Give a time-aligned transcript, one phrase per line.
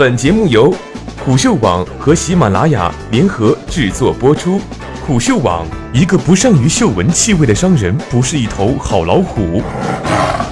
[0.00, 0.74] 本节目由
[1.22, 4.58] 虎嗅网和喜马拉雅联合制作播出。
[5.06, 9.62] 虎嗅网：一个不善于嗅闻气味的商人，不是一头好老虎。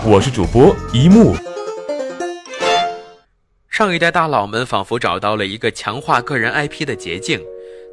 [0.04, 1.34] 我是主播一木。
[3.70, 7.40] 上一代大佬们仿佛找到了一个强化个人 IP 的捷径，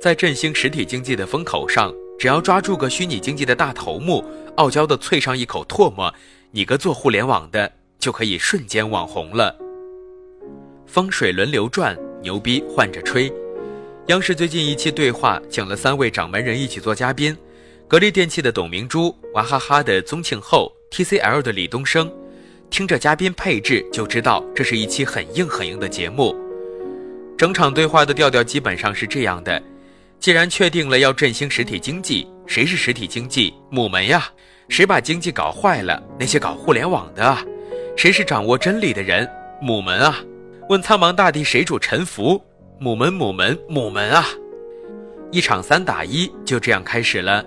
[0.01, 4.21] 在振兴实体经济的风口上，只要抓住个虚拟经济的大头目，
[4.57, 6.13] 傲娇的啐上一口唾沫，
[6.51, 9.55] 你个做互联网的就可以瞬间网红了。
[10.85, 13.31] 风水轮流转，牛逼换着吹。
[14.07, 17.35] 央视最近一期对话，请了三位掌门人一起做嘉宾：
[17.87, 22.11] 格力电器的董明珠、娃哈哈的宗庆后、TCL 的李东生。
[22.69, 26.35] 听着嘉宾配置就知道，这是一期很硬很硬的节目。
[27.37, 29.61] 整场对话的调调基本上是这样的：
[30.19, 34.27] 既然确定了要振兴实体经济，谁是实体经济母门呀？
[34.69, 36.01] 谁把经济搞坏了？
[36.19, 37.43] 那些搞互联网的啊？
[37.95, 39.29] 谁是掌握真理的人？
[39.61, 40.19] 母门啊！
[40.67, 42.41] 问苍茫大地谁主沉浮？
[42.79, 44.25] 母门母门母门啊！
[45.31, 47.45] 一场三打一就这样开始了。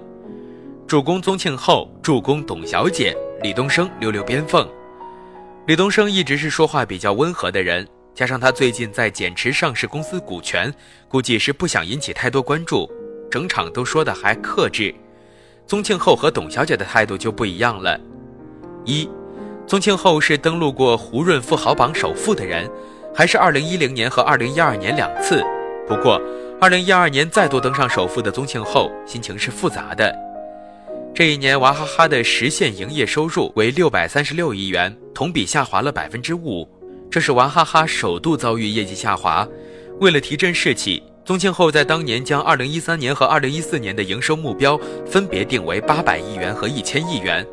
[0.87, 4.67] 主攻宗庆后，助攻董小姐，李东升溜溜边缝。
[5.67, 10.73] 李东升一直是说话比较温和的人，加上他最近在减持上市公司股权，
[11.09, 12.89] 估计是不想引起太多关注，
[13.29, 14.95] 整场都说的还克制。
[15.67, 18.01] 宗庆后和董小姐的态度就不一样了。
[18.85, 19.11] 一，
[19.67, 22.71] 宗庆后是登陆过胡润富豪榜首富的人，
[23.19, 25.43] 还是2010年和2012年两次。
[25.89, 26.23] 不过
[26.61, 30.17] ，2012年再度登上首富的宗庆后，心情是复杂的。
[31.13, 36.65] 这一年，娃哈哈的实现营业收入为六百三十六亿元，同比下滑了百分之五。
[37.11, 39.45] 这是娃哈哈首度遭遇业绩下滑。
[39.99, 47.45] 为了提振士气，宗庆后在当年将二零一三年和二零一四年的营收目标分别定为八百亿元和一千亿元。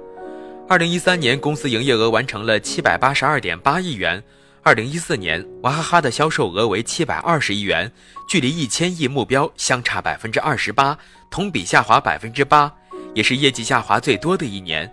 [0.70, 4.22] 二零一三年，公司营业额完成了七百八十二点八亿元；
[4.68, 7.92] 二零一四年，娃哈哈的销售额为七百二十亿元，
[8.28, 10.98] 距离一千亿目标相差百分之二十八，
[11.30, 12.74] 同比下滑百分之八。
[13.14, 14.92] 也是业绩下滑最多的一年。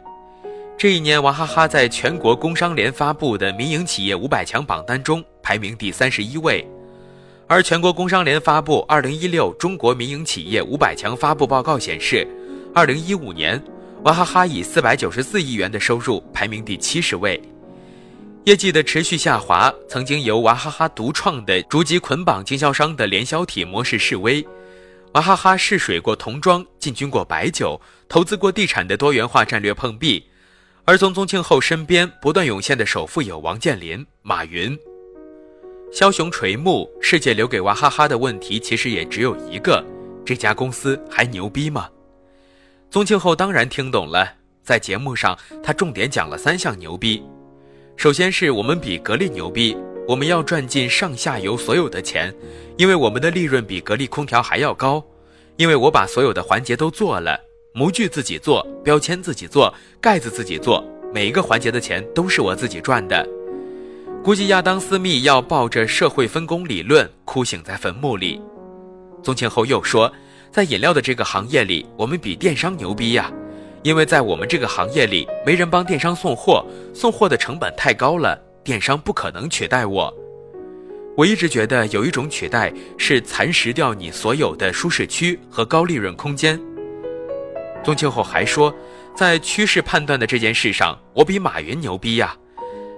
[0.76, 6.68] 这一年，娃哈哈在全国工商联发布的民营企业五百强榜单中排名第三十一位，
[7.46, 12.28] 而全国工商联发布二零一六中国民营企业五百强发布报告显示，
[12.74, 13.58] 二零一五年，
[14.04, 17.42] 娃哈哈以四百九十四亿元的收入排名第七十位。
[18.44, 24.44] 业绩的持续下滑，曾经由娃哈哈独创的逐级捆绑经销商的联销体模式示威。
[25.12, 30.24] 娃哈哈试水过童装，进军过白酒，投资过地产的多元化战略碰壁，
[30.84, 34.76] 而从宗庆后身边不断涌现的首富有王健林、马云。
[35.92, 39.84] 枭雄垂暮，世界留给娃哈哈的问题其实也只有一个：
[40.26, 41.88] 这家公司还牛逼吗？
[42.90, 47.22] 宗庆后当然听懂了，在节目上他重点讲了三项牛逼，
[47.96, 49.76] 首先是我们比格力牛逼。
[50.08, 52.34] 我们要赚进上下游所有的钱，
[52.76, 55.02] 因为我们的利润比格力空调还要高，
[55.56, 57.38] 因为我把所有的环节都做了，
[57.72, 63.24] 模具自己做，标签自己做，盖子自己做，每一个环节的钱都是我自己赚的。
[64.24, 68.40] 估计亚当斯密要抱着社会分工理论哭醒在坟墓里。
[69.22, 70.12] 宗庆后又说，
[70.50, 73.32] 在饮料的这个行业里，我们比电商牛逼呀，
[73.82, 78.40] 因为在我们这个行业里，没人帮电商送货，送货的成本太高了。
[78.62, 80.12] 电商不可能取代我。
[81.16, 86.58] 我一直觉得有一种取代是蚕食掉你所有的舒适区和高利润空间。
[87.82, 88.72] 宗庆后还说，
[89.16, 92.36] 在趋势判断的这件事上，我比马云牛逼呀。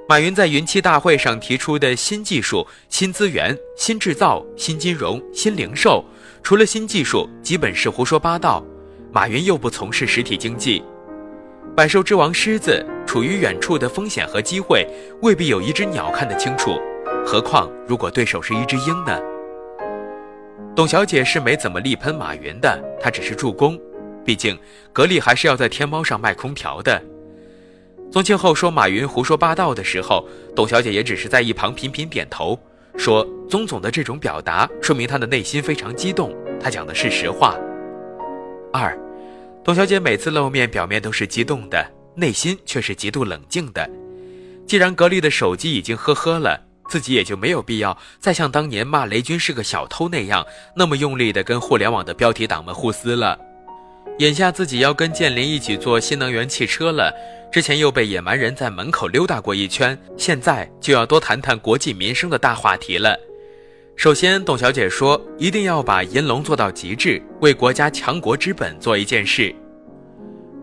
[0.06, 6.05] 马云在云栖大会上提出的新技术、新资源、新制造、新金融、新零售，
[6.43, 8.62] 除了新技术，基本是胡说八道。
[9.15, 10.83] 马云又不从事实体经济。
[11.77, 14.85] 百兽之王狮子处于远处的风险和机会，
[15.23, 16.81] 未必有一只鸟看得清楚，
[17.25, 19.17] 何况如果对手是一只鹰呢？
[20.75, 23.81] 董小姐是没怎么力喷马云的，她只是助攻，
[24.25, 24.59] 毕竟
[24.93, 27.01] 格力还是要在天猫上卖空调的。
[28.11, 32.59] 宗庆后说马云胡说八道的时候，董小姐也只是在一旁频频点头，
[32.97, 37.56] 说宗总的这种表达说明他的内心非常激动，他讲的是实话。
[38.73, 39.04] 二。
[39.64, 43.88] 董小姐每次露面，表面都是激动的，内心却是极度冷静的。
[44.66, 50.46] 既然格力的手机已经呵呵了，自己也就没有必要再像当年骂雷军是个小偷那样，
[50.76, 53.38] 那么用力的跟互联网的标题党们互撕了。
[54.19, 57.11] 眼下自己要跟建林一起做新能源汽车了，
[57.50, 63.19] 之前又被野蛮人在门口溜达过一圈，现在就要多谈谈国计民生的大话题了。
[63.96, 69.55] 首先，董小姐说一定要把银龙做到极致，为国家强国之本做一件事。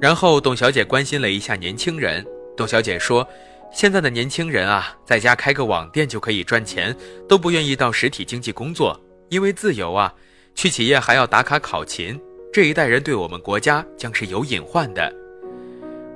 [0.02, 2.26] 然后，董小姐关心了一下年轻人。
[2.58, 3.28] 董小姐说，
[3.74, 6.96] 现在的年轻人啊，在家开个网店就可以赚钱，
[7.28, 9.00] 都不愿意到实体经济工作，
[9.30, 10.14] 因为自由啊。
[10.54, 12.20] 去企业还要打卡考勤，
[12.52, 15.12] 这一代人对我们国家将是有隐患的。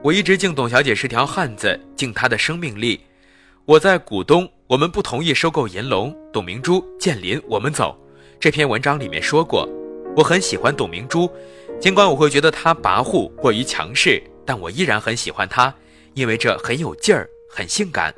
[0.03, 3.00] 我一直敬董小姐是条汉子，敬她的生命力。
[3.65, 7.97] 我在股东，我们不同意收购银龙、董明珠、建林，我们走。
[8.39, 9.67] 这篇文章里面说过，
[10.15, 11.27] 我很喜欢董明珠，
[11.79, 15.73] 尽管我会觉得她跋扈过于强势，但我依然很喜欢她，
[16.13, 17.27] 因为这很有劲儿。
[17.47, 18.13] 很性感，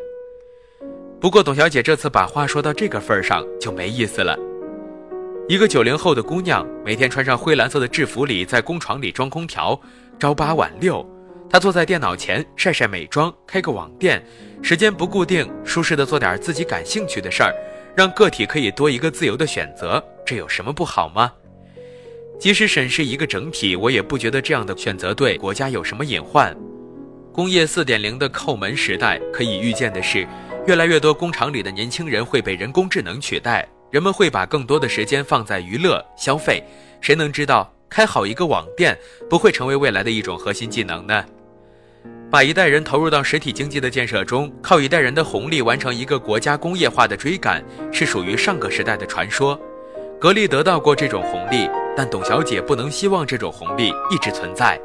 [1.22, 4.36] 不过董小姐这次把话说到这个份儿上就没意思了。
[5.48, 9.80] 一个九零后的姑娘，每天穿上灰蓝色的制服里，在工厂里装空调，
[10.18, 11.08] 朝八晚六。
[11.50, 14.24] 他坐在电脑前晒晒美妆，开个网店，
[14.62, 17.54] 时间不固定，舒适的做点自己感兴趣的事儿，
[17.96, 21.32] 让个体可以多一个自由的选择，这有什么不好吗？
[22.38, 26.56] 即使审视一个整体，我也不觉得这样的选择对国家有什么隐患。
[27.34, 30.28] 工业四点零的叩门时代，可以预见的是，
[30.68, 36.64] 越来越多工厂里的年轻人会被人工智能取代，人们会把更多的时间放在娱乐消费。
[37.00, 38.98] 谁能知道，开好一个网店
[39.30, 41.26] 不会成为未来的一种核心技能呢？
[42.30, 49.58] 把一代人投入到实体经济的建设中，靠一代人的红利完成一个国家工业化的追赶，是属于上个时代的传说。
[50.20, 54.78] 格力得到过这种红利，但董小姐不能希望这种红利一直存在。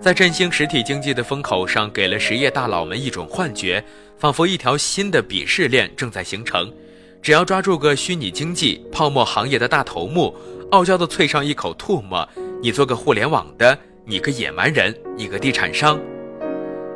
[0.00, 3.82] 在振兴实体经济的风口上，给了实业大佬们一种幻觉，
[4.16, 6.72] 仿佛一条新的鄙视链正在形成。
[7.20, 10.32] 只要抓住个虚拟经济泡沫行业的大头目，
[10.70, 12.28] 傲娇的啐上一口唾沫，
[12.62, 15.98] 你做个互联网的，你个野蛮人，你个地产商。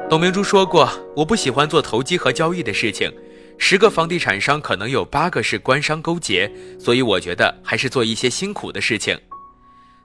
[0.09, 3.13] 董明珠说过：“我不喜欢做投机和交易的事情，
[3.59, 9.19] 十个房地产商可能有八个是官商勾结，所以我觉得还是做一些辛苦的事情。”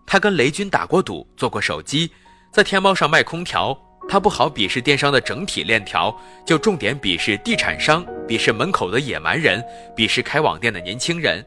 [0.05, 2.11] 他跟雷军打过赌，做过手机。
[2.51, 3.77] 在天猫上卖空调，
[4.09, 6.13] 他不好鄙视电商的整体链条，
[6.45, 9.63] 就重点鄙视地产商，鄙视门口的野蛮人，
[9.95, 11.43] 鄙视开网店的年轻人。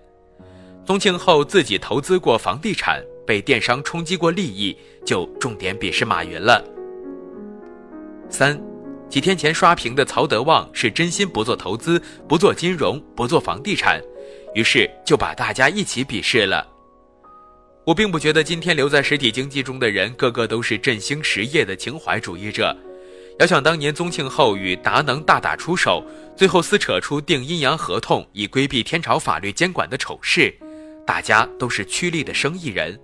[0.87, 4.75] 宗庆后自己投资过房地产，被电商冲击过利益，
[5.05, 6.65] 就重点鄙视马云了。
[8.29, 8.61] 三，
[9.09, 14.01] 几天前刷屏的曹德旺是真心不做投资，不做金融，不做房地产，
[14.55, 16.67] 于是就把大家一起鄙视了。
[17.85, 22.77] 我并不觉得今天留在实体经济中的人个个都是振兴实业的情怀主义者。
[23.39, 26.03] 遥想当年宗庆后与达能大打出手，
[26.35, 30.53] 最后撕扯出订阴阳合同以规避天朝法律监管的丑事，
[31.07, 32.99] 大家都是趋利的生意人。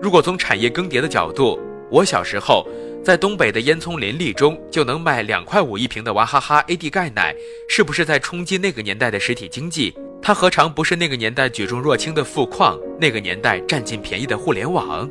[0.00, 1.60] 如果从产业更迭的角度，
[1.90, 2.66] 我小时候
[3.08, 7.34] 在东北的烟囱林立中就能卖两块五一瓶的娃哈哈 AD 钙奶，
[7.66, 9.94] 是不是在冲击那个年代的实体经济？
[10.20, 15.08] 它何尝不是那个年代举重若轻的富矿，那个年代占尽便宜的互联网？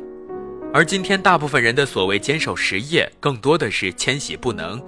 [0.72, 4.80] 而今天大部分人的所谓坚守实业，更多的是迁徙不能，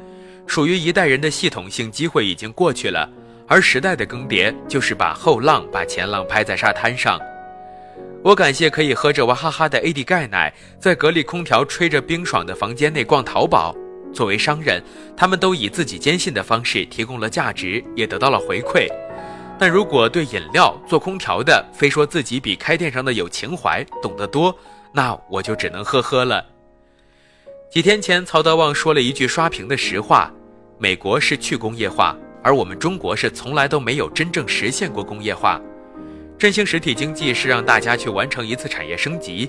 [0.47, 3.11] 属于一代人的系统性机会已经过去了，
[3.49, 7.19] 而时代的更迭就是把后浪把前浪拍在沙滩上。
[8.23, 13.75] 我感谢可以喝着娃哈哈的 AD 钙奶，在格力空调吹着冰爽的房间内逛淘宝。
[14.12, 14.82] 作为商人，
[15.17, 18.87] 他们都以自己坚信的方式提供了价值，也得到了回馈。
[19.58, 24.55] 但如果对饮料、做空调的非说自己比开店上的有情怀、懂得多，
[24.93, 26.44] 那我就只能呵呵了。
[27.70, 30.32] 几天前，曹德旺说了一句刷屏的实话：
[30.76, 35.61] 美国是去工业化，而我们中国是从来都没有真正实现过工业化。
[36.41, 39.47] 振兴实体经济是让大家去完成一次产业升级，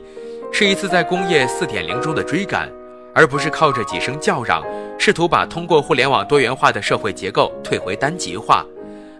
[0.51, 2.69] 是一次在工业四点零中的追赶，
[3.15, 4.61] 而不是靠着几声叫嚷，
[4.99, 8.65] 试图把通过互联网多元化的社会结构退回单极化。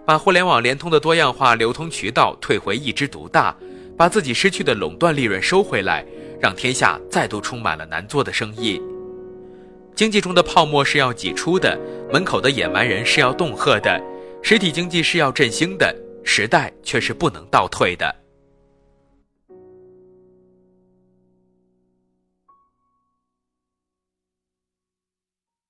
[0.05, 3.55] 把互联网联通的多样化流通渠道退回一枝独大，
[3.95, 6.05] 把自己失去的垄断利润收回来，
[6.41, 8.81] 让天下再度充满了难做的生意。
[9.95, 11.79] 经济中的泡沫是要挤出的，
[12.11, 13.97] 门口的野蛮人是要恫吓的，
[14.41, 18.20] 实体经济是要振兴的，时代却是不能倒退的。